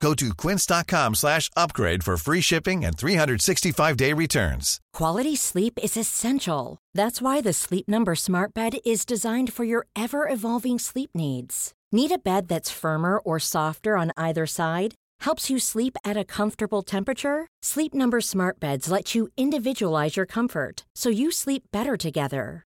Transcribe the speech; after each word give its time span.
Go 0.00 0.14
to 0.14 0.34
quince.com 0.34 1.14
slash 1.14 1.50
upgrade 1.56 2.04
for 2.04 2.16
free 2.16 2.40
shipping 2.40 2.84
and 2.84 2.96
365-day 2.96 4.12
returns. 4.12 4.80
Quality 4.92 5.36
sleep 5.36 5.78
is 5.82 5.96
essential. 5.96 6.78
That's 6.94 7.22
why 7.22 7.40
the 7.40 7.52
Sleep 7.52 7.88
Number 7.88 8.14
Smart 8.14 8.52
Bed 8.52 8.78
is 8.84 9.06
designed 9.06 9.52
for 9.52 9.64
your 9.64 9.86
ever-evolving 9.96 10.78
sleep 10.78 11.10
needs. 11.14 11.72
Need 11.92 12.12
a 12.12 12.18
bed 12.18 12.48
that's 12.48 12.70
firmer 12.70 13.18
or 13.18 13.38
softer 13.38 13.96
on 13.96 14.12
either 14.16 14.46
side? 14.46 14.94
Helps 15.20 15.48
you 15.48 15.58
sleep 15.58 15.96
at 16.04 16.16
a 16.16 16.24
comfortable 16.24 16.82
temperature? 16.82 17.46
Sleep 17.62 17.94
Number 17.94 18.20
Smart 18.20 18.60
Beds 18.60 18.90
let 18.90 19.14
you 19.14 19.28
individualize 19.36 20.16
your 20.16 20.26
comfort 20.26 20.84
so 20.94 21.08
you 21.08 21.30
sleep 21.30 21.62
better 21.72 21.96
together. 21.96 22.65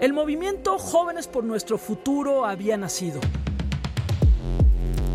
El 0.00 0.14
movimiento 0.14 0.78
Jóvenes 0.78 1.26
por 1.26 1.44
Nuestro 1.44 1.76
Futuro 1.76 2.46
había 2.46 2.78
nacido. 2.78 3.20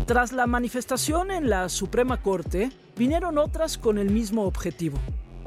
Tras 0.06 0.30
la 0.30 0.46
manifestación 0.46 1.32
en 1.32 1.50
la 1.50 1.68
Suprema 1.68 2.22
Corte, 2.22 2.70
vinieron 2.96 3.36
otras 3.36 3.78
con 3.78 3.98
el 3.98 4.10
mismo 4.10 4.44
objetivo, 4.44 4.96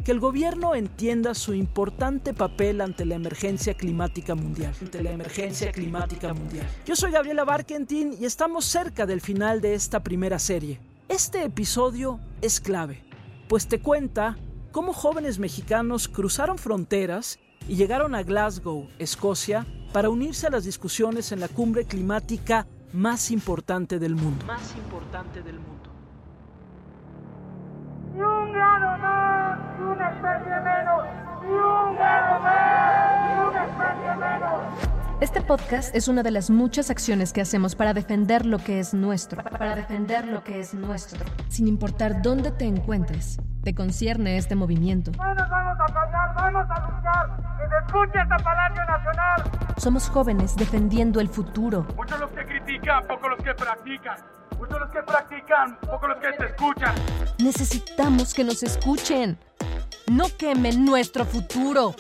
que 0.04 0.12
el 0.12 0.20
gobierno 0.20 0.76
entienda 0.76 1.34
su 1.36 1.54
importante 1.54 2.34
papel 2.34 2.82
ante 2.82 3.06
la 3.06 3.16
emergencia 3.16 3.76
climática 3.76 4.36
mundial. 4.36 4.74
Ante 4.82 5.02
la 5.02 5.12
emergencia 5.12 5.72
climática 5.72 6.34
mundial. 6.34 6.68
Yo 6.86 6.98
soy 6.98 7.12
Gabriela 7.12 7.46
Barkentin 7.46 8.18
y 8.20 8.26
estamos 8.26 8.66
cerca 8.66 9.06
del 9.06 9.22
final 9.22 9.62
de 9.62 9.74
esta 9.74 10.04
primera 10.04 10.38
serie. 10.38 10.82
Este 11.08 11.46
episodio 11.46 12.20
es 12.42 12.60
clave, 12.60 13.06
pues 13.48 13.70
te 13.70 13.80
cuenta 13.80 14.38
cómo 14.74 14.92
jóvenes 14.92 15.40
mexicanos 15.40 16.10
cruzaron 16.10 16.58
fronteras 16.58 17.40
y 17.70 17.76
llegaron 17.76 18.16
a 18.16 18.24
Glasgow, 18.24 18.90
Escocia, 18.98 19.64
para 19.94 20.10
unirse 20.10 20.48
a 20.48 20.50
las 20.50 20.64
discusiones 20.64 21.32
en 21.32 21.40
la 21.40 21.48
cumbre 21.48 21.86
climática 21.86 22.66
más 22.94 23.30
importante 23.30 24.00
del 24.00 24.16
mundo. 24.16 24.44
Más 24.48 24.76
importante 24.76 25.44
del 25.44 25.60
mundo. 25.60 25.92
Ni 28.16 28.22
un 28.22 28.54
grado 28.54 28.98
más, 28.98 29.60
ni 29.78 29.86
una 29.86 30.10
especie 30.10 30.60
menos, 30.62 31.04
ni 31.44 31.52
un 31.52 31.96
grado 31.96 32.40
más, 32.42 33.28
ni 33.28 33.50
una 33.50 33.66
especie 33.66 34.16
menos. 34.16 35.22
Este 35.22 35.42
podcast 35.42 35.96
es 35.96 36.08
una 36.08 36.24
de 36.24 36.32
las 36.32 36.50
muchas 36.50 36.90
acciones 36.90 37.34
que 37.34 37.42
hacemos 37.42 37.76
para 37.76 37.94
defender 37.94 38.48
lo 38.48 38.58
que 38.58 38.80
es 38.80 38.96
nuestro, 38.96 39.44
para 39.44 39.76
defender 39.76 40.28
lo 40.28 40.44
que 40.44 40.60
es 40.60 40.74
nuestro, 40.74 41.24
sin 41.50 41.68
importar 41.68 42.24
dónde 42.24 42.50
te 42.50 42.66
encuentres. 42.66 43.38
Te 43.64 43.76
concierne 43.76 44.38
este 44.38 44.56
movimiento. 44.56 45.12
No 45.12 45.36
nos 45.36 45.50
vamos 45.50 45.78
a 45.80 45.94
callar, 45.94 46.36
vamos 46.36 46.66
a 46.72 46.89
escuche 47.90 48.20
hasta 48.20 48.38
Palacio 48.38 48.86
Nacional. 48.86 49.74
Somos 49.78 50.10
jóvenes 50.10 50.56
defendiendo 50.56 51.20
el 51.20 51.28
futuro. 51.28 51.88
Muchos 51.96 52.20
los 52.20 52.30
que 52.32 52.46
critican, 52.46 53.08
pocos 53.08 53.30
los 53.32 53.44
que 53.44 53.54
practican. 53.56 54.18
Muchos 54.60 54.80
los 54.80 54.90
que 54.92 55.04
practican, 55.04 55.80
pocos 55.80 56.10
los 56.10 56.18
que 56.20 56.32
te 56.34 56.46
escuchan. 56.46 56.96
Necesitamos 57.40 58.34
que 58.34 58.44
nos 58.44 58.62
escuchen. 58.62 59.38
No 60.08 60.26
quemen 60.38 60.86
nuestro 60.86 61.26
futuro. 61.26 61.96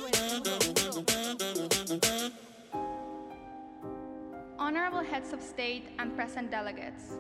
Honorable 4.57 5.03
heads 5.09 5.33
of 5.33 5.41
state 5.41 5.85
and 5.97 6.15
present 6.15 6.51
delegates. 6.51 7.17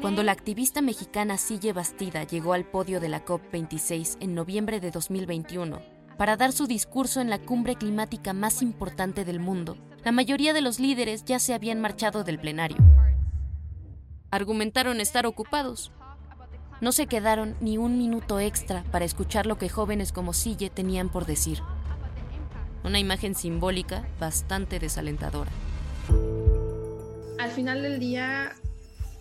Cuando 0.00 0.24
la 0.24 0.32
activista 0.32 0.82
mexicana 0.82 1.36
Sille 1.36 1.72
Bastida 1.72 2.24
llegó 2.24 2.52
al 2.52 2.64
podio 2.64 2.98
de 2.98 3.08
la 3.08 3.24
COP26 3.24 4.16
en 4.18 4.34
noviembre 4.34 4.80
de 4.80 4.90
2021 4.90 5.97
para 6.18 6.36
dar 6.36 6.52
su 6.52 6.66
discurso 6.66 7.20
en 7.20 7.30
la 7.30 7.38
cumbre 7.38 7.76
climática 7.76 8.32
más 8.32 8.60
importante 8.60 9.24
del 9.24 9.38
mundo, 9.38 9.78
la 10.04 10.10
mayoría 10.10 10.52
de 10.52 10.60
los 10.60 10.80
líderes 10.80 11.24
ya 11.24 11.38
se 11.38 11.54
habían 11.54 11.80
marchado 11.80 12.24
del 12.24 12.40
plenario. 12.40 12.76
Argumentaron 14.32 15.00
estar 15.00 15.26
ocupados. 15.26 15.92
No 16.80 16.90
se 16.90 17.06
quedaron 17.06 17.56
ni 17.60 17.78
un 17.78 17.98
minuto 17.98 18.40
extra 18.40 18.82
para 18.90 19.04
escuchar 19.04 19.46
lo 19.46 19.58
que 19.58 19.68
jóvenes 19.68 20.12
como 20.12 20.32
Sille 20.32 20.70
tenían 20.70 21.08
por 21.08 21.24
decir. 21.24 21.60
Una 22.82 22.98
imagen 22.98 23.36
simbólica 23.36 24.06
bastante 24.18 24.80
desalentadora. 24.80 25.50
Al 27.38 27.50
final 27.50 27.82
del 27.82 28.00
día, 28.00 28.54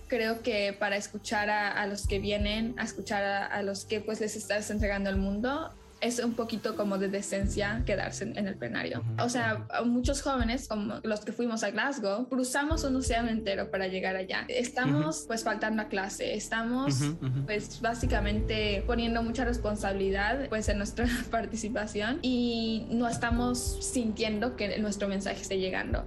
creo 0.08 0.42
que 0.42 0.76
para 0.78 0.98
escuchar 0.98 1.50
a, 1.52 1.86
los 1.86 2.08
que 2.08 2.18
vienen, 2.18 2.74
a 2.78 2.84
escuchar 2.84 3.24
a, 3.24 3.46
a, 3.46 3.62
los 3.62 3.86
que 3.86 4.02
pues 4.02 4.20
les 4.20 4.36
estás 4.36 4.70
entregando 4.72 5.12
el 5.12 5.18
mundo, 5.18 5.72
es 6.02 6.20
un 6.20 6.34
poquito 6.34 6.76
como 6.76 6.98
de 6.98 7.10
decencia 7.10 7.84
quedarse 7.86 8.24
en, 8.24 8.38
en 8.38 8.48
el 8.48 8.56
plenario. 8.56 9.04
O 9.20 9.30
sea, 9.30 9.68
muchos 9.86 10.22
jóvenes, 10.22 10.68
como 10.68 10.96
los 11.04 11.22
que 11.22 11.32
fuimos 11.32 11.64
a 11.64 11.72
Glasgow, 11.72 12.28
cruzamos 12.30 12.84
un 12.84 12.96
océano 12.96 13.30
entero 13.30 13.72
para 13.72 13.88
llegar 13.88 14.16
allá. 14.16 14.46
Estamos 14.48 15.26
pues 15.28 15.44
faltando 15.44 15.82
a 15.82 15.86
clase, 15.88 16.36
estamos 16.36 17.02
pues 17.46 17.82
básicamente 17.82 18.84
poniendo 18.86 19.24
mucha 19.24 19.46
responsabilidad 19.46 20.50
pues 20.50 20.70
en 20.70 20.78
nuestra 20.78 21.08
participación 21.32 22.20
y 22.22 22.88
no 22.90 23.08
estamos 23.08 23.78
sintiendo 23.82 24.56
que 24.56 24.78
nuestro 24.80 25.08
mensaje 25.08 25.42
esté 25.42 25.58
llegando. 25.58 26.06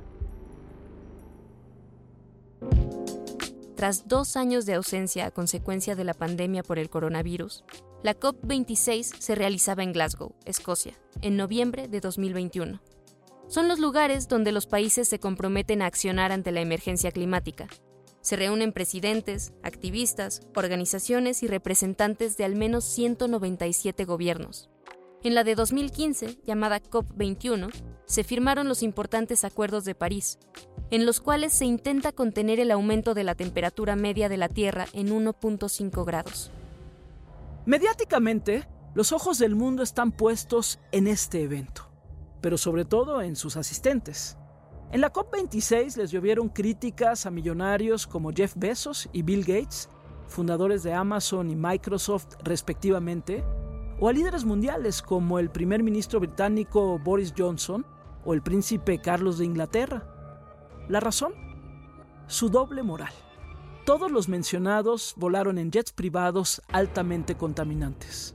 Tras 3.76 4.08
dos 4.08 4.36
años 4.36 4.66
de 4.66 4.74
ausencia 4.74 5.26
a 5.26 5.30
consecuencia 5.30 5.96
de 5.96 6.04
la 6.04 6.12
pandemia 6.12 6.62
por 6.62 6.78
el 6.78 6.90
coronavirus, 6.90 7.64
la 8.02 8.18
COP26 8.18 9.14
se 9.18 9.34
realizaba 9.34 9.82
en 9.82 9.92
Glasgow, 9.92 10.34
Escocia, 10.46 10.94
en 11.20 11.36
noviembre 11.36 11.86
de 11.86 12.00
2021. 12.00 12.80
Son 13.46 13.68
los 13.68 13.78
lugares 13.78 14.26
donde 14.28 14.52
los 14.52 14.66
países 14.66 15.08
se 15.08 15.18
comprometen 15.18 15.82
a 15.82 15.86
accionar 15.86 16.32
ante 16.32 16.50
la 16.50 16.60
emergencia 16.60 17.10
climática. 17.10 17.68
Se 18.22 18.36
reúnen 18.36 18.72
presidentes, 18.72 19.52
activistas, 19.62 20.40
organizaciones 20.54 21.42
y 21.42 21.46
representantes 21.46 22.36
de 22.36 22.44
al 22.44 22.54
menos 22.54 22.84
197 22.84 24.04
gobiernos. 24.04 24.70
En 25.22 25.34
la 25.34 25.44
de 25.44 25.54
2015, 25.54 26.38
llamada 26.46 26.80
COP21, 26.80 27.70
se 28.06 28.24
firmaron 28.24 28.66
los 28.66 28.82
importantes 28.82 29.44
acuerdos 29.44 29.84
de 29.84 29.94
París, 29.94 30.38
en 30.90 31.04
los 31.04 31.20
cuales 31.20 31.52
se 31.52 31.66
intenta 31.66 32.12
contener 32.12 32.60
el 32.60 32.70
aumento 32.70 33.12
de 33.12 33.24
la 33.24 33.34
temperatura 33.34 33.94
media 33.94 34.30
de 34.30 34.38
la 34.38 34.48
Tierra 34.48 34.86
en 34.94 35.08
1.5 35.08 36.04
grados. 36.06 36.50
Mediáticamente, 37.66 38.66
los 38.94 39.12
ojos 39.12 39.38
del 39.38 39.54
mundo 39.54 39.82
están 39.82 40.12
puestos 40.12 40.80
en 40.92 41.06
este 41.06 41.42
evento, 41.42 41.90
pero 42.40 42.56
sobre 42.56 42.86
todo 42.86 43.20
en 43.20 43.36
sus 43.36 43.56
asistentes. 43.56 44.38
En 44.92 45.02
la 45.02 45.12
COP26 45.12 45.96
les 45.98 46.10
llovieron 46.10 46.48
críticas 46.48 47.26
a 47.26 47.30
millonarios 47.30 48.06
como 48.06 48.32
Jeff 48.32 48.54
Bezos 48.56 49.10
y 49.12 49.22
Bill 49.22 49.44
Gates, 49.44 49.90
fundadores 50.26 50.82
de 50.82 50.94
Amazon 50.94 51.50
y 51.50 51.54
Microsoft 51.54 52.36
respectivamente, 52.42 53.44
o 54.00 54.08
a 54.08 54.12
líderes 54.12 54.46
mundiales 54.46 55.02
como 55.02 55.38
el 55.38 55.50
primer 55.50 55.82
ministro 55.82 56.18
británico 56.18 56.98
Boris 56.98 57.34
Johnson 57.36 57.84
o 58.24 58.32
el 58.32 58.42
príncipe 58.42 59.00
Carlos 59.02 59.36
de 59.36 59.44
Inglaterra. 59.44 60.06
¿La 60.88 60.98
razón? 60.98 61.34
Su 62.26 62.48
doble 62.48 62.82
moral. 62.82 63.12
Todos 63.84 64.10
los 64.10 64.28
mencionados 64.28 65.12
volaron 65.16 65.58
en 65.58 65.70
jets 65.70 65.92
privados 65.92 66.62
altamente 66.68 67.36
contaminantes. 67.36 68.34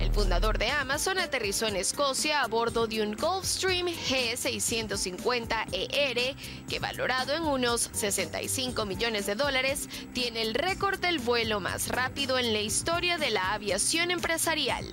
El 0.00 0.12
fundador 0.12 0.58
de 0.58 0.68
Amazon 0.70 1.18
aterrizó 1.18 1.66
en 1.66 1.76
Escocia 1.76 2.42
a 2.42 2.48
bordo 2.48 2.86
de 2.86 3.02
un 3.02 3.14
Gulfstream 3.14 3.88
G650ER 3.88 6.34
que 6.68 6.78
valorado 6.80 7.34
en 7.34 7.42
unos 7.42 7.90
65 7.92 8.86
millones 8.86 9.26
de 9.26 9.34
dólares 9.34 9.90
tiene 10.14 10.40
el 10.40 10.54
récord 10.54 10.98
del 11.00 11.18
vuelo 11.18 11.60
más 11.60 11.88
rápido 11.88 12.38
en 12.38 12.54
la 12.54 12.60
historia 12.60 13.18
de 13.18 13.28
la 13.30 13.52
aviación 13.52 14.10
empresarial. 14.10 14.86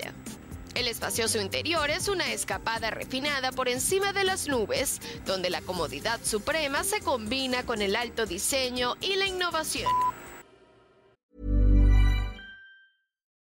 El 0.78 0.86
espacioso 0.86 1.40
interior 1.40 1.90
es 1.90 2.06
una 2.06 2.32
escapada 2.32 2.90
refinada 2.90 3.50
por 3.50 3.68
encima 3.68 4.12
de 4.12 4.22
las 4.22 4.46
nubes, 4.46 5.00
donde 5.26 5.50
la 5.50 5.60
comodidad 5.60 6.20
suprema 6.22 6.84
se 6.84 7.00
combina 7.00 7.64
con 7.66 7.82
el 7.82 7.96
alto 7.96 8.26
diseño 8.26 8.94
y 9.00 9.16
la 9.16 9.26
innovación. 9.26 9.90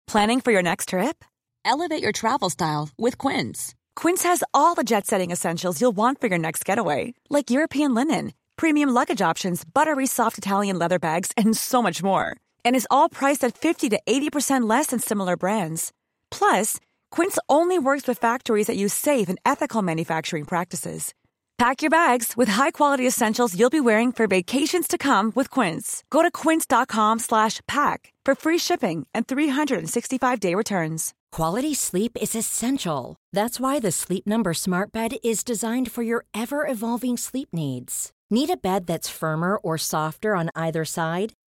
Planning 0.07 0.39
for 0.39 0.53
your 0.53 0.63
next 0.63 0.89
trip? 0.89 1.25
Elevate 1.65 2.01
your 2.01 2.13
travel 2.13 2.49
style 2.49 2.87
with 2.97 3.17
Quince. 3.17 3.75
Quince 3.97 4.23
has 4.23 4.41
all 4.53 4.73
the 4.73 4.85
jet 4.85 5.05
setting 5.05 5.31
essentials 5.31 5.81
you'll 5.81 5.91
want 5.91 6.21
for 6.21 6.27
your 6.27 6.39
next 6.39 6.63
getaway, 6.63 7.15
like 7.29 7.51
European 7.51 7.93
linen, 7.93 8.31
premium 8.55 8.91
luggage 8.93 9.21
options, 9.21 9.65
buttery 9.65 10.07
soft 10.07 10.37
Italian 10.37 10.79
leather 10.79 10.99
bags, 10.99 11.33
and 11.35 11.57
so 11.57 11.83
much 11.83 12.01
more. 12.01 12.37
And 12.63 12.77
is 12.77 12.87
all 12.89 13.09
priced 13.09 13.43
at 13.43 13.57
50 13.57 13.89
to 13.89 13.99
80% 14.07 14.69
less 14.69 14.87
than 14.87 14.99
similar 14.99 15.35
brands. 15.35 15.91
Plus, 16.31 16.79
Quince 17.11 17.39
only 17.47 17.79
works 17.79 18.07
with 18.07 18.19
factories 18.19 18.67
that 18.67 18.77
use 18.77 18.93
safe 18.93 19.27
and 19.29 19.39
ethical 19.45 19.81
manufacturing 19.81 20.45
practices. 20.45 21.13
Pack 21.57 21.81
your 21.81 21.89
bags 21.89 22.33
with 22.35 22.49
high-quality 22.49 23.07
essentials 23.07 23.57
you'll 23.57 23.69
be 23.69 23.79
wearing 23.79 24.11
for 24.11 24.27
vacations 24.27 24.87
to 24.89 24.97
come 24.97 25.31
with 25.35 25.49
Quince. 25.49 26.03
Go 26.09 26.21
to 26.21 26.29
quince.com/pack 26.29 28.13
for 28.25 28.35
free 28.35 28.59
shipping 28.59 29.07
and 29.13 29.25
365-day 29.25 30.53
returns. 30.53 31.13
Quality 31.31 31.73
sleep 31.73 32.17
is 32.21 32.35
essential. 32.35 33.15
That's 33.33 33.59
why 33.59 33.79
the 33.79 33.91
Sleep 33.91 34.25
Number 34.27 34.53
Smart 34.53 34.91
Bed 34.91 35.15
is 35.23 35.43
designed 35.43 35.91
for 35.91 36.03
your 36.03 36.25
ever-evolving 36.33 37.17
sleep 37.17 37.49
needs. 37.53 38.11
Need 38.29 38.49
a 38.49 38.57
bed 38.57 38.87
that's 38.87 39.09
firmer 39.19 39.57
or 39.57 39.77
softer 39.77 40.35
on 40.35 40.49
either 40.55 40.83
side? 40.85 41.33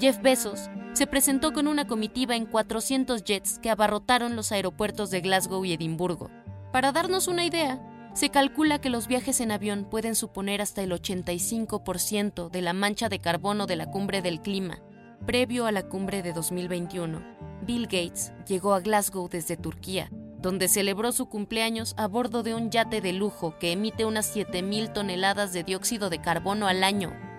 Jeff 0.00 0.22
Bezos 0.22 0.70
se 0.94 1.06
presentó 1.06 1.52
con 1.52 1.66
una 1.66 1.86
comitiva 1.86 2.34
en 2.34 2.46
400 2.46 3.22
jets 3.22 3.58
que 3.58 3.68
abarrotaron 3.68 4.34
los 4.34 4.50
aeropuertos 4.50 5.10
de 5.10 5.20
Glasgow 5.20 5.62
y 5.66 5.74
Edimburgo. 5.74 6.30
Para 6.72 6.90
darnos 6.90 7.28
una 7.28 7.44
idea, 7.44 7.78
se 8.14 8.30
calcula 8.30 8.80
que 8.80 8.88
los 8.88 9.08
viajes 9.08 9.42
en 9.42 9.52
avión 9.52 9.84
pueden 9.84 10.14
suponer 10.14 10.62
hasta 10.62 10.82
el 10.82 10.92
85% 10.92 12.48
de 12.48 12.62
la 12.62 12.72
mancha 12.72 13.10
de 13.10 13.18
carbono 13.18 13.66
de 13.66 13.76
la 13.76 13.90
cumbre 13.90 14.22
del 14.22 14.40
clima. 14.40 14.80
Previo 15.26 15.66
a 15.66 15.72
la 15.72 15.82
cumbre 15.82 16.22
de 16.22 16.32
2021, 16.32 17.22
Bill 17.66 17.84
Gates 17.84 18.32
llegó 18.48 18.72
a 18.72 18.80
Glasgow 18.80 19.28
desde 19.28 19.58
Turquía, 19.58 20.08
donde 20.38 20.68
celebró 20.68 21.12
su 21.12 21.28
cumpleaños 21.28 21.94
a 21.98 22.08
bordo 22.08 22.42
de 22.42 22.54
un 22.54 22.70
yate 22.70 23.02
de 23.02 23.12
lujo 23.12 23.58
que 23.58 23.72
emite 23.72 24.06
unas 24.06 24.34
7.000 24.34 24.94
toneladas 24.94 25.52
de 25.52 25.62
dióxido 25.62 26.08
de 26.08 26.22
carbono 26.22 26.68
al 26.68 26.84
año. 26.84 27.29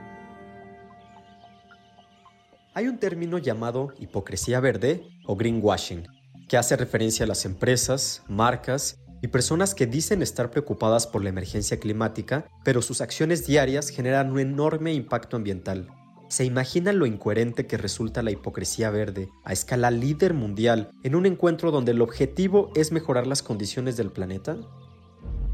Hay 2.74 2.88
un 2.88 3.00
término 3.00 3.38
llamado 3.38 3.94
hipocresía 4.00 4.62
verde 4.62 5.04
o 5.26 5.36
greenwashing, 5.36 6.08
que 6.48 6.56
hace 6.56 6.78
referencia 6.78 7.26
a 7.26 7.28
las 7.28 7.44
empresas, 7.44 8.24
marcas 8.30 8.98
y 9.22 9.28
personas 9.28 9.76
que 9.76 9.88
dicen 9.88 10.22
estar 10.22 10.52
preocupadas 10.52 11.06
por 11.06 11.22
la 11.22 11.30
emergencia 11.30 11.82
climática, 11.82 12.46
pero 12.64 12.82
sus 12.82 13.02
acciones 13.02 13.46
diarias 13.46 13.90
generan 13.90 14.32
un 14.32 14.40
enorme 14.40 14.94
impacto 14.94 15.36
ambiental. 15.36 15.90
¿Se 16.30 16.46
imaginan 16.46 16.98
lo 16.98 17.06
incoherente 17.06 17.68
que 17.68 17.76
resulta 17.76 18.24
la 18.24 18.32
hipocresía 18.32 18.90
verde 18.90 19.28
a 19.44 19.52
escala 19.52 19.92
líder 19.92 20.34
mundial 20.34 20.92
en 21.04 21.16
un 21.16 21.26
encuentro 21.26 21.72
donde 21.72 21.92
el 21.92 22.02
objetivo 22.02 22.72
es 22.74 22.94
mejorar 22.94 23.28
las 23.28 23.44
condiciones 23.44 23.98
del 23.98 24.14
planeta? 24.14 24.56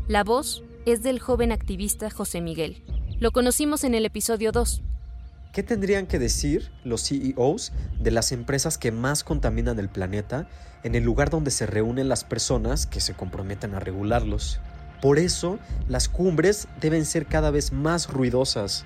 La 0.08 0.24
voz 0.24 0.64
es 0.86 1.02
del 1.02 1.20
joven 1.20 1.52
activista 1.52 2.12
José 2.12 2.42
Miguel. 2.42 2.84
Lo 3.20 3.32
conocimos 3.32 3.84
en 3.84 3.96
el 3.96 4.06
episodio 4.06 4.52
2. 4.52 4.84
¿Qué 5.52 5.64
tendrían 5.64 6.06
que 6.06 6.20
decir 6.20 6.72
los 6.84 7.08
CEOs 7.08 7.72
de 8.00 8.12
las 8.12 8.32
empresas 8.32 8.78
que 8.78 8.92
más 8.92 9.24
contaminan 9.24 9.80
el 9.80 9.90
planeta 9.90 10.48
en 10.84 10.94
el 10.94 11.04
lugar 11.04 11.30
donde 11.30 11.52
se 11.52 11.66
reúnen 11.66 12.10
las 12.10 12.24
personas 12.24 12.86
que 12.86 13.00
se 13.00 13.14
comprometen 13.16 13.74
a 13.74 13.80
regularlos? 13.80 14.60
Por 15.02 15.20
eso, 15.20 15.58
las 15.88 16.10
cumbres 16.10 16.68
deben 16.80 17.06
ser 17.06 17.26
cada 17.26 17.52
vez 17.52 17.72
más 17.72 18.10
ruidosas. 18.10 18.86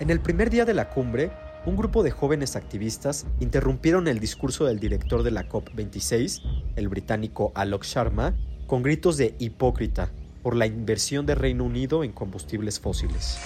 En 0.00 0.10
el 0.10 0.20
primer 0.20 0.50
día 0.50 0.64
de 0.64 0.74
la 0.74 0.88
cumbre, 0.88 1.30
un 1.64 1.76
grupo 1.76 2.02
de 2.02 2.10
jóvenes 2.10 2.56
activistas 2.56 3.26
interrumpieron 3.38 4.08
el 4.08 4.18
discurso 4.18 4.64
del 4.64 4.80
director 4.80 5.22
de 5.22 5.30
la 5.30 5.48
COP26, 5.48 6.42
el 6.76 6.88
británico 6.88 7.52
Alok 7.54 7.84
Sharma, 7.84 8.34
con 8.66 8.82
gritos 8.82 9.16
de 9.16 9.34
hipócrita 9.38 10.10
por 10.42 10.56
la 10.56 10.66
inversión 10.66 11.26
de 11.26 11.34
Reino 11.34 11.64
Unido 11.64 12.04
en 12.04 12.12
combustibles 12.12 12.80
fósiles. 12.80 13.38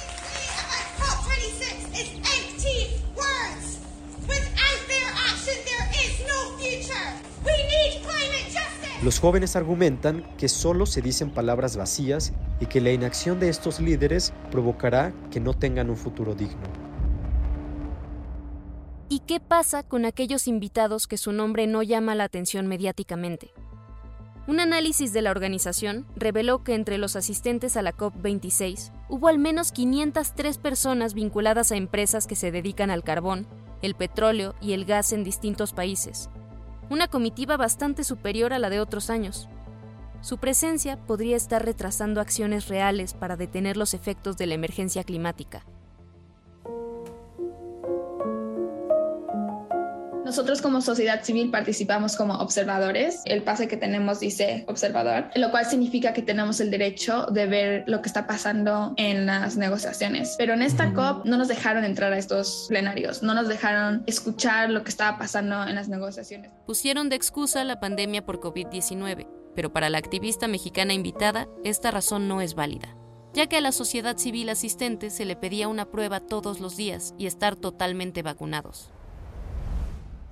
Los 9.03 9.21
jóvenes 9.21 9.55
argumentan 9.55 10.27
que 10.37 10.49
solo 10.49 10.85
se 10.85 11.01
dicen 11.01 11.31
palabras 11.31 11.77
vacías 11.77 12.33
y 12.61 12.67
que 12.67 12.81
la 12.81 12.91
inacción 12.91 13.39
de 13.39 13.51
estos 13.51 13.79
líderes 13.79 14.33
provocará 14.51 15.13
que 15.31 15.39
no 15.39 15.55
tengan 15.55 15.91
un 15.91 15.97
futuro 15.97 16.35
digno. 16.35 16.67
¿Y 19.09 19.21
qué 19.21 19.39
pasa 19.39 19.85
con 19.85 20.07
aquellos 20.07 20.49
invitados 20.49 21.07
que 21.07 21.19
su 21.19 21.31
nombre 21.31 21.69
no 21.69 21.85
llama 21.85 22.17
la 22.17 22.25
atención 22.25 22.67
mediáticamente? 22.67 23.53
Un 24.49 24.61
análisis 24.61 25.13
de 25.13 25.23
la 25.23 25.33
organización 25.33 26.07
reveló 26.15 26.63
que 26.63 26.75
entre 26.75 26.99
los 26.99 27.17
asistentes 27.17 27.77
a 27.77 27.83
la 27.83 27.93
COP26 27.97 28.93
hubo 29.09 29.27
al 29.27 29.39
menos 29.39 29.73
503 29.73 30.59
personas 30.59 31.15
vinculadas 31.15 31.73
a 31.73 31.77
empresas 31.77 32.29
que 32.29 32.37
se 32.37 32.53
dedican 32.53 32.91
al 32.91 33.03
carbón, 33.03 33.49
el 33.83 33.97
petróleo 33.97 34.55
y 34.61 34.73
el 34.73 34.85
gas 34.85 35.13
en 35.13 35.25
distintos 35.25 35.73
países, 35.73 36.31
una 36.91 37.09
comitiva 37.09 37.57
bastante 37.57 38.05
superior 38.05 38.53
a 38.53 38.61
la 38.61 38.71
de 38.71 38.79
otros 38.79 39.11
años. 39.11 39.49
Su 40.21 40.39
presencia 40.39 40.97
podría 40.97 41.37
estar 41.37 41.65
retrasando 41.65 42.21
acciones 42.21 42.69
reales 42.69 43.15
para 43.15 43.37
detener 43.37 43.77
los 43.77 43.95
efectos 43.95 44.37
de 44.37 44.47
la 44.47 44.55
emergencia 44.55 45.03
climática. 45.03 45.67
Nosotros 50.27 50.61
como 50.61 50.81
sociedad 50.81 51.23
civil 51.23 51.53
participamos 51.53 52.17
como 52.17 52.35
observadores. 52.35 53.23
El 53.27 53.45
pase 53.45 53.69
que 53.69 53.77
tenemos 53.77 54.19
dice 54.19 54.65
observador, 54.67 55.31
lo 55.37 55.53
cual 55.53 55.67
significa 55.67 56.13
que 56.13 56.21
tenemos 56.21 56.59
el 56.59 56.73
derecho 56.73 57.27
de 57.27 57.47
ver 57.47 57.85
lo 57.87 58.03
que 58.03 58.09
está 58.09 58.27
pasando 58.27 58.93
en 58.97 59.27
las 59.27 59.57
negociaciones. 59.57 60.35
Pero 60.37 60.55
en 60.55 60.63
esta 60.63 60.93
COP 60.95 61.27
no 61.27 61.37
nos 61.37 61.47
dejaron 61.47 61.85
entrar 61.85 62.13
a 62.13 62.19
estos 62.19 62.67
plenarios, 62.69 63.23
no 63.23 63.35
nos 63.35 63.47
dejaron 63.47 64.03
escuchar 64.09 64.69
lo 64.71 64.83
que 64.83 64.91
estaba 64.91 65.17
pasando 65.17 65.63
en 65.63 65.77
las 65.77 65.89
negociaciones. 65.89 66.51
Pusieron 66.67 67.09
de 67.09 67.15
excusa 67.15 67.63
la 67.63 67.79
pandemia 67.79 68.27
por 68.27 68.41
COVID-19, 68.41 69.29
pero 69.55 69.73
para 69.73 69.91
la 69.91 69.99
activista 69.99 70.49
mexicana 70.49 70.93
invitada, 70.93 71.47
esta 71.63 71.93
razón 71.93 72.27
no 72.27 72.41
es 72.41 72.57
válida 72.57 72.97
ya 73.33 73.49
que 73.49 73.59
a 73.59 73.61
la 73.61 73.71
sociedad 73.71 74.17
civil 74.17 74.49
asistente 74.49 75.11
se 75.11 75.27
le 75.27 75.37
pedía 75.37 75.69
una 75.69 75.91
prueba 75.91 76.21
todos 76.21 76.59
los 76.59 76.75
días 76.75 77.15
y 77.19 77.27
estar 77.27 77.55
totalmente 77.55 78.23
vacunados. 78.23 78.91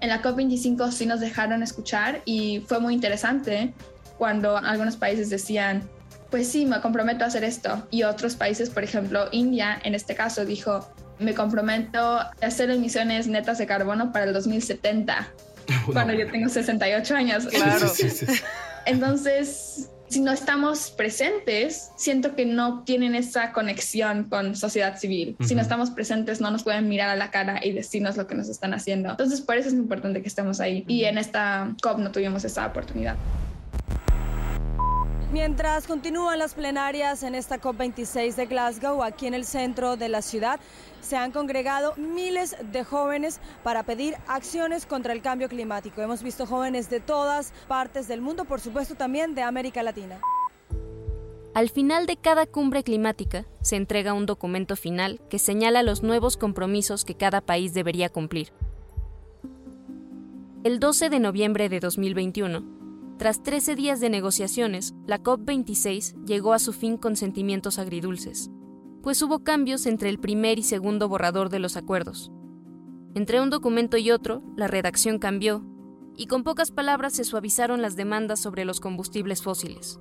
En 0.00 0.08
la 0.08 0.22
COP25 0.22 0.90
sí 0.90 1.06
nos 1.06 1.20
dejaron 1.20 1.62
escuchar 1.62 2.22
y 2.24 2.62
fue 2.66 2.78
muy 2.80 2.94
interesante 2.94 3.72
cuando 4.18 4.56
algunos 4.56 4.96
países 4.96 5.30
decían, 5.30 5.88
pues 6.30 6.48
sí, 6.48 6.66
me 6.66 6.80
comprometo 6.80 7.24
a 7.24 7.28
hacer 7.28 7.44
esto. 7.44 7.86
Y 7.90 8.02
otros 8.02 8.36
países, 8.36 8.70
por 8.70 8.84
ejemplo, 8.84 9.28
India, 9.32 9.80
en 9.84 9.94
este 9.94 10.14
caso, 10.14 10.44
dijo, 10.44 10.88
me 11.18 11.34
comprometo 11.34 12.18
a 12.18 12.32
hacer 12.42 12.70
emisiones 12.70 13.26
netas 13.28 13.58
de 13.58 13.66
carbono 13.66 14.12
para 14.12 14.24
el 14.26 14.32
2070, 14.32 15.28
cuando 15.92 16.12
yo 16.12 16.30
tengo 16.30 16.48
68 16.48 17.14
años. 17.14 17.46
Claro. 17.46 17.86
Entonces, 18.86 19.90
si 20.08 20.20
no 20.20 20.32
estamos 20.32 20.90
presentes, 20.90 21.90
siento 21.96 22.34
que 22.36 22.46
no 22.46 22.84
tienen 22.84 23.14
esa 23.14 23.52
conexión 23.52 24.24
con 24.24 24.54
sociedad 24.54 24.98
civil. 24.98 25.36
Si 25.40 25.54
no 25.54 25.62
estamos 25.62 25.90
presentes, 25.90 26.40
no 26.40 26.50
nos 26.50 26.62
pueden 26.62 26.88
mirar 26.88 27.08
a 27.10 27.16
la 27.16 27.30
cara 27.30 27.60
y 27.62 27.72
decirnos 27.72 28.16
lo 28.16 28.26
que 28.26 28.34
nos 28.34 28.48
están 28.48 28.74
haciendo. 28.74 29.10
Entonces, 29.10 29.40
por 29.40 29.56
eso 29.56 29.68
es 29.68 29.74
importante 29.74 30.22
que 30.22 30.28
estemos 30.28 30.60
ahí. 30.60 30.84
Y 30.86 31.04
en 31.04 31.18
esta 31.18 31.74
COP 31.82 31.98
no 31.98 32.12
tuvimos 32.12 32.44
esa 32.44 32.66
oportunidad. 32.66 33.16
Mientras 35.34 35.88
continúan 35.88 36.38
las 36.38 36.54
plenarias 36.54 37.24
en 37.24 37.34
esta 37.34 37.60
COP26 37.60 38.36
de 38.36 38.46
Glasgow, 38.46 39.02
aquí 39.02 39.26
en 39.26 39.34
el 39.34 39.44
centro 39.44 39.96
de 39.96 40.08
la 40.08 40.22
ciudad, 40.22 40.60
se 41.00 41.16
han 41.16 41.32
congregado 41.32 41.92
miles 41.96 42.54
de 42.70 42.84
jóvenes 42.84 43.40
para 43.64 43.82
pedir 43.82 44.14
acciones 44.28 44.86
contra 44.86 45.12
el 45.12 45.22
cambio 45.22 45.48
climático. 45.48 46.00
Hemos 46.00 46.22
visto 46.22 46.46
jóvenes 46.46 46.88
de 46.88 47.00
todas 47.00 47.52
partes 47.66 48.06
del 48.06 48.20
mundo, 48.20 48.44
por 48.44 48.60
supuesto 48.60 48.94
también 48.94 49.34
de 49.34 49.42
América 49.42 49.82
Latina. 49.82 50.20
Al 51.52 51.68
final 51.68 52.06
de 52.06 52.16
cada 52.16 52.46
cumbre 52.46 52.84
climática 52.84 53.44
se 53.60 53.74
entrega 53.74 54.12
un 54.12 54.26
documento 54.26 54.76
final 54.76 55.20
que 55.28 55.40
señala 55.40 55.82
los 55.82 56.04
nuevos 56.04 56.36
compromisos 56.36 57.04
que 57.04 57.16
cada 57.16 57.40
país 57.40 57.74
debería 57.74 58.08
cumplir. 58.08 58.52
El 60.62 60.78
12 60.78 61.10
de 61.10 61.18
noviembre 61.18 61.68
de 61.68 61.80
2021, 61.80 62.83
tras 63.16 63.42
13 63.42 63.76
días 63.76 64.00
de 64.00 64.10
negociaciones, 64.10 64.94
la 65.06 65.22
COP26 65.22 66.24
llegó 66.24 66.52
a 66.52 66.58
su 66.58 66.72
fin 66.72 66.96
con 66.96 67.14
sentimientos 67.14 67.78
agridulces, 67.78 68.50
pues 69.02 69.22
hubo 69.22 69.44
cambios 69.44 69.86
entre 69.86 70.08
el 70.08 70.18
primer 70.18 70.58
y 70.58 70.64
segundo 70.64 71.08
borrador 71.08 71.48
de 71.48 71.60
los 71.60 71.76
acuerdos. 71.76 72.32
Entre 73.14 73.40
un 73.40 73.50
documento 73.50 73.96
y 73.96 74.10
otro, 74.10 74.42
la 74.56 74.66
redacción 74.66 75.20
cambió, 75.20 75.64
y 76.16 76.26
con 76.26 76.42
pocas 76.42 76.72
palabras 76.72 77.12
se 77.12 77.22
suavizaron 77.24 77.82
las 77.82 77.94
demandas 77.94 78.40
sobre 78.40 78.64
los 78.64 78.80
combustibles 78.80 79.42
fósiles. 79.42 80.00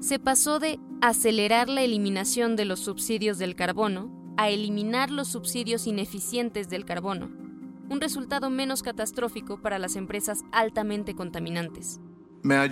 Se 0.00 0.18
pasó 0.18 0.58
de 0.58 0.78
acelerar 1.02 1.68
la 1.68 1.82
eliminación 1.82 2.56
de 2.56 2.64
los 2.64 2.80
subsidios 2.80 3.36
del 3.36 3.54
carbono 3.54 4.34
a 4.38 4.48
eliminar 4.48 5.10
los 5.10 5.28
subsidios 5.28 5.86
ineficientes 5.86 6.68
del 6.68 6.84
carbono, 6.84 7.30
un 7.88 8.00
resultado 8.00 8.50
menos 8.50 8.82
catastrófico 8.82 9.60
para 9.60 9.78
las 9.78 9.96
empresas 9.96 10.40
altamente 10.52 11.14
contaminantes. 11.14 12.00
Me 12.42 12.68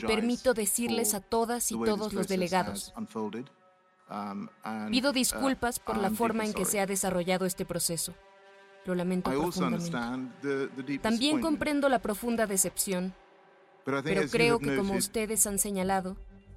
permito 0.00 0.54
decirles 0.54 1.14
a 1.14 1.20
todas 1.20 1.70
y 1.72 1.74
todos 1.74 2.12
los 2.12 2.28
delegados, 2.28 2.92
um, 2.96 4.48
pido 4.90 5.10
uh, 5.10 5.12
disculpas 5.12 5.78
por 5.78 5.98
la 5.98 6.10
forma 6.10 6.44
en 6.44 6.52
que 6.52 6.64
se 6.64 6.80
ha 6.80 6.86
desarrollado 6.86 7.46
este 7.46 7.64
proceso. 7.64 8.14
Lo 8.84 8.94
lamento 8.94 9.30
profundamente. 9.30 10.98
También 10.98 11.40
comprendo 11.40 11.88
la 11.88 11.98
profunda 11.98 12.46
decepción, 12.46 13.14
pero 13.84 14.02
creo 14.30 14.58
que 14.58 14.76
como 14.76 14.94
ustedes 14.94 15.46
han 15.46 15.58
señalado, 15.58 16.16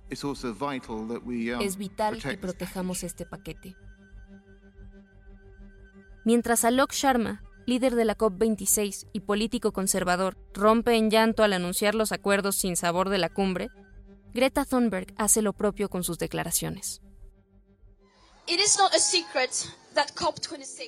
um, 0.09 1.21
es 1.61 1.77
vital 1.77 2.21
que 2.21 2.37
protejamos 2.37 3.03
este 3.03 3.25
paquete. 3.25 3.75
Mientras 6.23 6.65
Alok 6.65 6.93
Sharma, 6.93 7.43
líder 7.65 7.95
de 7.95 8.05
la 8.05 8.17
COP26 8.17 9.07
y 9.11 9.21
político 9.21 9.71
conservador, 9.71 10.37
rompe 10.53 10.95
en 10.95 11.09
llanto 11.09 11.43
al 11.43 11.53
anunciar 11.53 11.95
los 11.95 12.11
acuerdos 12.11 12.55
sin 12.55 12.75
sabor 12.75 13.09
de 13.09 13.17
la 13.17 13.29
cumbre, 13.29 13.69
Greta 14.33 14.63
Thunberg 14.63 15.13
hace 15.17 15.41
lo 15.41 15.53
propio 15.53 15.89
con 15.89 16.03
sus 16.03 16.17
declaraciones. 16.17 17.01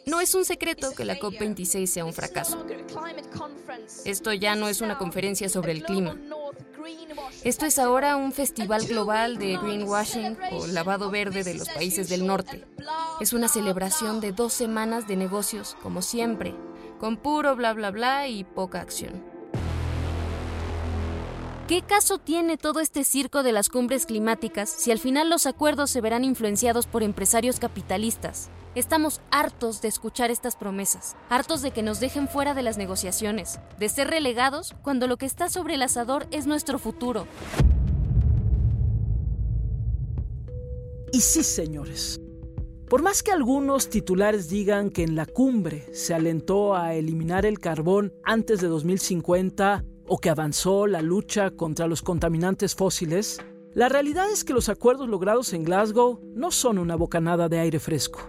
No 0.06 0.22
es 0.22 0.36
un 0.36 0.46
secreto 0.46 0.92
que 0.96 1.06
la 1.06 1.18
COP26 1.18 1.88
sea 1.88 2.06
un 2.06 2.14
fracaso. 2.14 2.66
Esto 4.06 4.34
ya 4.34 4.56
no 4.56 4.68
es 4.68 4.82
una 4.82 4.98
conferencia 4.98 5.50
sobre 5.50 5.72
el 5.72 5.84
clima. 5.84 6.16
Esto 7.44 7.66
es 7.66 7.80
ahora 7.80 8.16
un 8.16 8.32
festival 8.32 8.86
global 8.88 9.38
de 9.38 9.58
greenwashing 9.58 10.38
o 10.52 10.68
lavado 10.68 11.10
verde 11.10 11.44
de 11.44 11.56
los 11.56 11.70
países 11.70 12.10
del 12.10 12.26
norte. 12.26 12.66
Es 13.20 13.34
una 13.34 13.48
celebración 13.48 14.22
de 14.22 14.32
dos 14.32 14.54
semanas 14.54 15.08
de 15.08 15.16
negocios, 15.16 15.76
como 15.82 16.02
siempre, 16.02 16.56
con 17.00 17.18
puro 17.18 17.56
bla 17.56 17.74
bla 17.74 17.92
bla 17.92 18.28
y 18.28 18.44
poca 18.44 18.82
acción. 18.82 19.33
¿Qué 21.68 21.82
caso 21.82 22.18
tiene 22.18 22.58
todo 22.58 22.82
este 22.82 23.06
circo 23.06 23.42
de 23.42 23.54
las 23.54 23.70
cumbres 23.70 24.06
climáticas 24.06 24.70
si 24.70 24.92
al 24.92 25.00
final 25.00 25.30
los 25.30 25.46
acuerdos 25.46 25.92
se 25.92 26.02
verán 26.02 26.26
influenciados 26.26 26.88
por 26.88 27.04
empresarios 27.04 27.58
capitalistas? 27.58 28.50
Estamos 28.76 29.22
hartos 29.32 29.82
de 29.82 29.88
escuchar 29.88 30.30
estas 30.30 30.58
promesas, 30.58 31.16
hartos 31.30 31.62
de 31.62 31.72
que 31.72 31.82
nos 31.82 32.02
dejen 32.02 32.28
fuera 32.28 32.54
de 32.54 32.64
las 32.64 32.78
negociaciones, 32.78 33.62
de 33.80 33.88
ser 33.88 34.10
relegados 34.10 34.76
cuando 34.82 35.08
lo 35.08 35.16
que 35.16 35.26
está 35.26 35.48
sobre 35.48 35.76
el 35.76 35.84
asador 35.84 36.28
es 36.32 36.48
nuestro 36.48 36.80
futuro. 36.80 37.28
Y 41.14 41.22
sí, 41.22 41.44
señores. 41.44 42.20
Por 42.90 43.04
más 43.04 43.24
que 43.24 43.32
algunos 43.32 43.90
titulares 43.90 44.50
digan 44.50 44.90
que 44.90 45.04
en 45.04 45.16
la 45.16 45.26
cumbre 45.26 45.88
se 45.94 46.14
alentó 46.14 46.76
a 46.76 46.94
eliminar 46.94 47.46
el 47.46 47.60
carbón 47.60 48.12
antes 48.26 48.60
de 48.60 48.68
2050 48.68 49.86
o 50.08 50.18
que 50.18 50.30
avanzó 50.30 50.88
la 50.88 51.02
lucha 51.02 51.52
contra 51.52 51.88
los 51.88 52.02
contaminantes 52.02 52.76
fósiles, 52.76 53.40
la 53.74 53.90
realidad 53.90 54.30
es 54.32 54.44
que 54.44 54.54
los 54.54 54.70
acuerdos 54.70 55.10
logrados 55.10 55.54
en 55.54 55.64
Glasgow 55.64 56.20
no 56.36 56.52
son 56.52 56.78
una 56.78 56.96
bocanada 56.96 57.50
de 57.50 57.60
aire 57.60 57.80
fresco. 57.80 58.20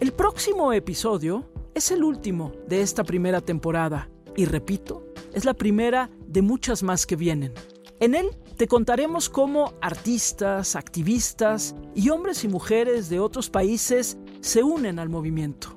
El 0.00 0.12
próximo 0.12 0.72
episodio 0.72 1.44
es 1.74 1.90
el 1.90 2.02
último 2.02 2.52
de 2.66 2.82
esta 2.82 3.04
primera 3.04 3.40
temporada 3.40 4.08
y 4.36 4.46
repito, 4.46 5.04
es 5.32 5.44
la 5.44 5.54
primera 5.54 6.10
de 6.26 6.42
muchas 6.42 6.82
más 6.82 7.06
que 7.06 7.16
vienen. 7.16 7.52
En 8.00 8.14
él 8.14 8.30
te 8.56 8.66
contaremos 8.66 9.28
cómo 9.28 9.74
artistas, 9.80 10.74
activistas 10.74 11.74
y 11.94 12.10
hombres 12.10 12.44
y 12.44 12.48
mujeres 12.48 13.08
de 13.10 13.20
otros 13.20 13.50
países 13.50 14.16
se 14.40 14.62
unen 14.62 14.98
al 14.98 15.08
movimiento. 15.08 15.76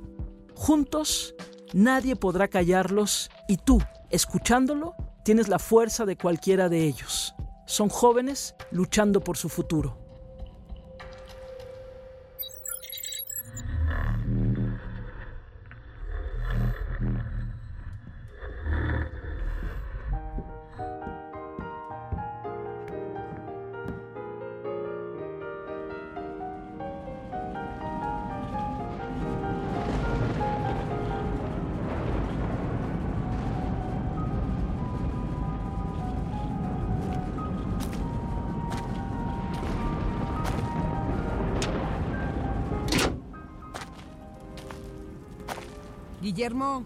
Juntos, 0.56 1.36
nadie 1.74 2.16
podrá 2.16 2.48
callarlos 2.48 3.30
y 3.48 3.58
tú, 3.58 3.80
escuchándolo, 4.14 4.96
tienes 5.24 5.48
la 5.48 5.58
fuerza 5.58 6.06
de 6.06 6.16
cualquiera 6.16 6.70
de 6.70 6.86
ellos. 6.86 7.34
Son 7.66 7.90
jóvenes 7.90 8.56
luchando 8.72 9.22
por 9.22 9.38
su 9.38 9.50
futuro. 9.50 10.03
Guillermo. 46.24 46.86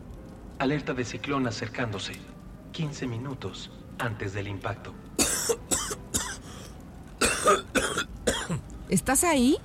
Alerta 0.57 0.95
de 0.95 1.05
ciclón 1.05 1.45
acercándose. 1.45 2.13
15 2.71 3.05
minutos 3.05 3.69
antes 3.99 4.33
del 4.33 4.47
impacto. 4.47 4.95
¿Estás 8.89 9.23
ahí? 9.23 9.57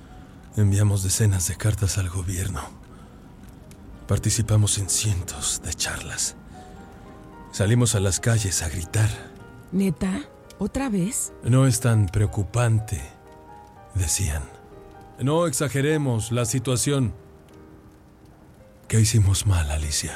Enviamos 0.55 1.01
decenas 1.01 1.47
de 1.47 1.55
cartas 1.55 1.97
al 1.97 2.09
gobierno. 2.09 2.61
Participamos 4.07 4.77
en 4.77 4.89
cientos 4.89 5.59
de 5.63 5.73
charlas. 5.73 6.35
Salimos 7.51 7.95
a 7.95 7.99
las 7.99 8.19
calles 8.19 8.61
a 8.61 8.69
gritar. 8.69 9.09
¿Neta? 9.71 10.21
¿Otra 10.59 10.89
vez? 10.89 11.33
No 11.43 11.65
es 11.65 11.79
tan 11.79 12.05
preocupante, 12.05 13.01
decían. 13.95 14.43
No 15.19 15.47
exageremos 15.47 16.31
la 16.31 16.45
situación. 16.45 17.22
¿Qué 18.93 19.01
hicimos 19.01 19.47
mal, 19.47 19.71
Alicia? 19.71 20.15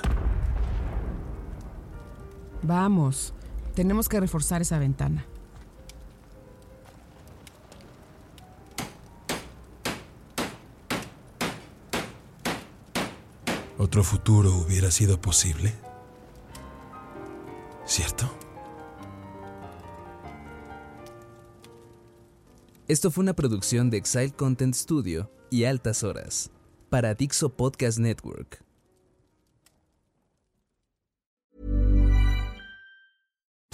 Vamos, 2.62 3.34
tenemos 3.74 4.08
que 4.08 4.20
reforzar 4.20 4.62
esa 4.62 4.78
ventana. 4.78 5.26
¿Otro 13.80 14.04
futuro 14.04 14.54
hubiera 14.54 14.92
sido 14.92 15.20
posible? 15.20 15.74
¿Cierto? 17.84 18.32
Esto 22.88 23.10
fue 23.10 23.24
una 23.24 23.34
producción 23.34 23.90
de 23.90 23.98
Exile 23.98 24.34
Content 24.34 24.76
Studio 24.76 25.32
y 25.50 25.64
Altas 25.64 26.04
Horas 26.04 26.52
para 26.92 27.16
Dixo 27.16 27.50
Podcast 27.50 27.98
Network. 27.98 28.67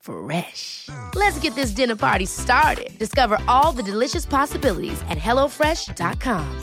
Fresh. 0.00 0.88
Let's 1.14 1.38
get 1.40 1.54
this 1.54 1.70
dinner 1.70 1.96
party 1.96 2.26
started. 2.26 2.90
Discover 2.98 3.38
all 3.48 3.72
the 3.72 3.82
delicious 3.82 4.26
possibilities 4.26 5.00
at 5.08 5.18
hellofresh.com. 5.18 6.60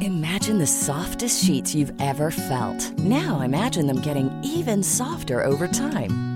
Imagine 0.00 0.58
the 0.58 0.66
softest 0.66 1.44
sheets 1.44 1.74
you've 1.74 1.92
ever 2.00 2.30
felt. 2.30 2.98
Now 2.98 3.40
imagine 3.40 3.86
them 3.86 4.00
getting 4.00 4.30
even 4.42 4.82
softer 4.82 5.42
over 5.42 5.68
time. 5.68 6.35